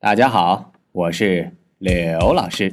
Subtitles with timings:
[0.00, 2.72] 大家好，我是刘老师。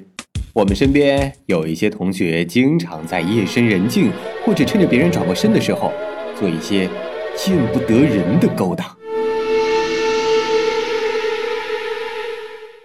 [0.53, 4.11] 我们身边有一些同学经常在夜深人静
[4.45, 5.91] 或者趁着别人转过身的时候，
[6.35, 6.87] 做一些
[7.35, 8.85] 见不得人的勾当。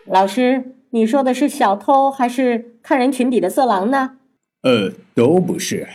[0.06, 4.12] 老师，你说的是小偷还是看人群底的色狼呢？
[4.62, 5.86] 呃，都不是。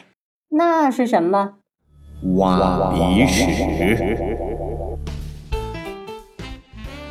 [0.50, 1.56] 那是什么？
[2.36, 4.35] 挖鼻屎。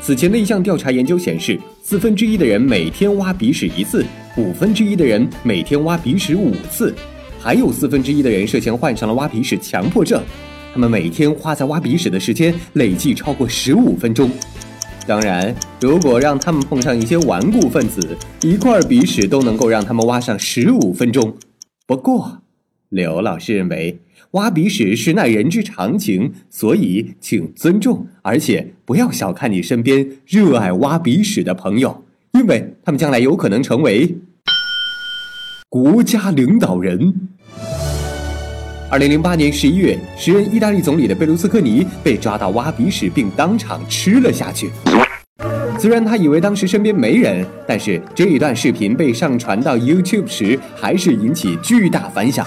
[0.04, 4.04] 此前的一项调查研究显示，四分之一的人每天挖鼻屎一次，
[4.36, 6.94] 五分之一的人每天挖鼻屎五次，
[7.40, 10.22] 还有四分之一的人涉嫌患上了挖鼻屎强迫症。
[10.74, 14.30] 他们每天花在挖鼻屎的时间累计超过十五分钟。
[15.06, 21.34] 当然，如果让他们碰上一些顽固分子，一块鼻屎都能够让他们挖上十五分钟。
[21.86, 22.42] 不过，
[22.94, 23.98] 刘老师认为，
[24.30, 34.16] 挖鼻屎是乃人之常情，所以请尊重，而且不要小看你身边热爱挖鼻屎的朋友，因为他们将来有可能成为
[35.68, 37.12] 国家领导人。
[38.88, 44.70] 二零零八年十一月，时任意大利总理的贝卢斯科尼被抓到挖鼻屎，并当场吃了下去。
[45.80, 52.46] 虽然他以为当时身边没人，但是这一段视频被上传到 YouTube 时，还是引起巨大反响。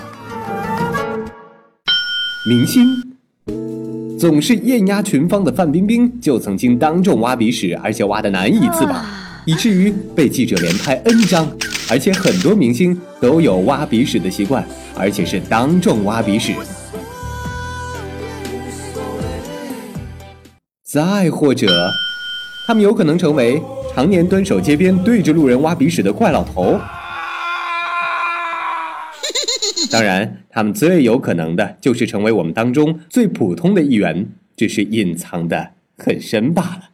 [2.48, 2.88] 明星
[4.17, 9.06] 总是艳压群芳的范冰冰，就曾经当众挖鼻屎，而且挖得难以自拔，
[9.45, 11.45] 以至于被记者连拍 N 张。
[11.89, 14.66] 而且很多明星都有挖鼻屎的习惯，
[14.98, 16.54] 而且是当众挖鼻屎。
[20.86, 21.67] 再或者，
[22.66, 23.61] 他们有可能成为
[23.94, 26.80] 常年蹲守街边对着路人挖鼻屎的怪老头。
[29.89, 36.89] 当然，他们最有可能的就是成为我们当中最普通的一员，只是隐藏的很深罢了。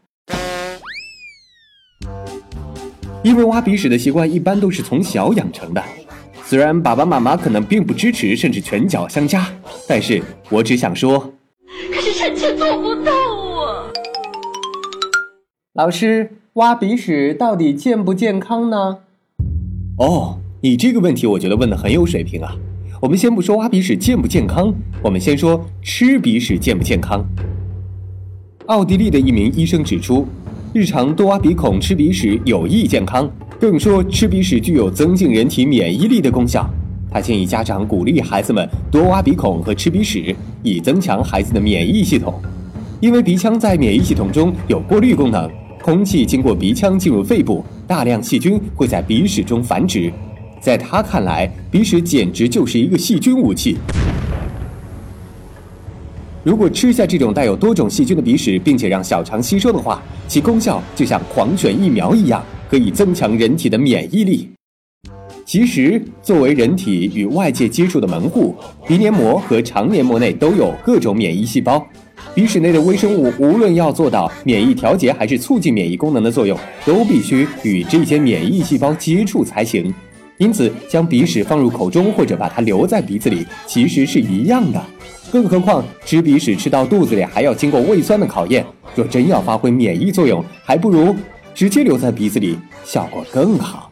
[3.24, 5.82] 因为挖鼻屎的习惯一般都是从小养成的，
[6.44, 9.48] 虽然爸爸妈妈可能并不支持，甚至拳脚相加，
[9.88, 11.34] 但是我只想说，
[11.92, 13.90] 可是臣妾做不到啊。
[15.74, 19.00] 老师，挖鼻屎到底健不健康呢？
[19.98, 22.56] 哦，你这个问题我觉得问的很有水平啊。
[23.04, 27.22] 我们先不说挖鼻屎健不健康，我们先说吃鼻屎健不健康。
[28.68, 30.26] 奥地利的一名医生指出。
[30.74, 36.66] 日常多挖鼻孔、吃鼻屎有益健康，更说吃鼻屎具有增进人体免疫力的功效。
[37.12, 40.34] 他建议家长鼓励孩子们多挖鼻孔和吃鼻屎，
[40.64, 42.42] 以增强孩子的免疫系统。
[43.02, 50.10] 因为鼻腔在免疫系统中有过滤功能，空气经过鼻腔进入肺部，大量细菌会在鼻屎中繁殖。
[50.64, 53.76] 在他看来，鼻屎简直就是一个细菌武器。
[56.42, 64.50] 如果吃下这种带有多种细菌的鼻屎，并且让小肠吸收的话，其功效就像狂犬疫苗一样，可以增强人体的免疫力。
[65.46, 68.56] 其实，作为人体与外界接触的门户，
[68.88, 71.86] 鼻黏膜和肠黏膜内都有各种免疫细胞。
[72.34, 79.94] 鼻屎内的微生物无论要做到免疫调节还是促进免疫功能的作用，都必须与这些免疫细胞接触才行。
[80.38, 84.84] 因此，将鼻屎放入口中或者把它留在鼻子里，其实是一样的。
[85.32, 88.66] 更何况，吃鼻屎吃到肚子里还要经过胃酸的考验。
[88.96, 91.16] 若真要发挥免疫作用，还不如
[91.56, 93.92] 直接留在鼻子里，效果更好。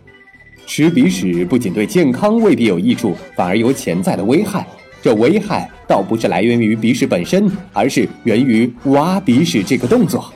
[0.67, 4.65] 吃鼻屎不仅对健康未必有益处，反而有潜在的危害。
[5.01, 10.31] 这危害倒不是来源于鼻屎本身，而是源于挖鼻屎这个动作。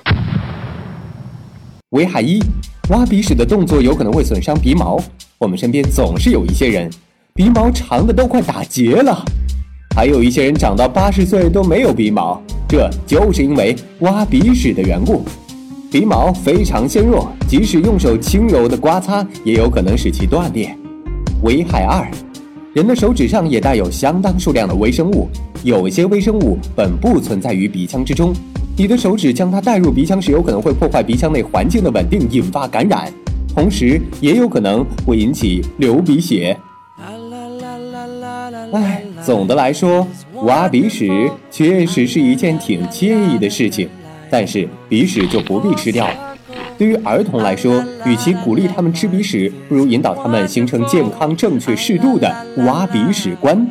[1.92, 2.40] 危害一：
[2.90, 5.00] 挖鼻屎的动作有可能会损伤鼻毛。
[5.38, 6.90] 我们身边总是有一些人，
[7.34, 9.22] 鼻毛长的都快打结了。
[9.94, 15.26] 还有一些人长到八十岁都没有鼻毛，这就是因为挖鼻屎的缘故。
[15.92, 20.74] 鼻毛非常纤弱，即使用手轻柔的刮擦，也有可能使其断裂。
[21.44, 22.10] 危害二，
[22.74, 25.28] 人的手指上也带有相当数量的微生物，
[25.64, 28.34] 有些微生物本不存在于鼻腔之中，
[28.78, 33.12] 你的手指将它带入鼻腔时，有可能会破坏鼻腔内环境的稳定，引发感染，
[33.56, 36.56] 同时也有可能会引起流鼻血。
[38.74, 40.06] 唉，总的来说，
[40.44, 43.88] 挖鼻屎确实是一件挺惬意的事情，
[44.30, 46.36] 但是鼻屎就不必吃掉了。
[46.78, 53.66] 对于儿童来说，与其鼓励他们吃鼻屎，不如引导他们形成健康、正确、适度的挖鼻屎观。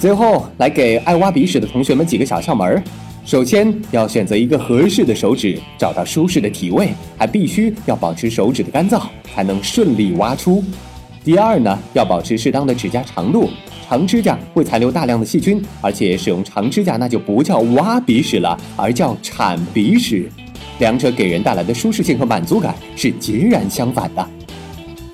[0.00, 2.82] 最后，来给爱挖鼻屎的同学们几个小窍门儿。
[3.24, 9.00] 首先要选择一个合适的手指，找到舒适的体位，还必须要保持手指的干燥，
[9.34, 10.62] 才能顺利挖出。
[11.24, 13.48] 第二呢，要保持适当的指甲长度，
[13.88, 20.30] 长指甲会残留大量的细菌，而且使用长指甲那就不叫挖鼻屎了，而叫铲鼻屎。
[20.78, 24.28] 两者给人带来的舒适性和满足感是截然相反的。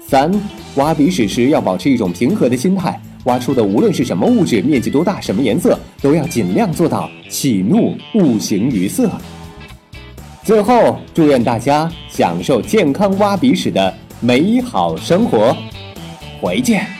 [0.04, 0.32] 三，
[0.74, 9.10] 挖鼻屎时要保持一种平和的心态，挖出的无论是什么物质、面积多大、什么颜色，都要尽量做到喜怒勿形于色。
[10.42, 15.56] 最后，祝愿大家享受健康挖鼻屎的美好生活，
[16.40, 16.99] 回见。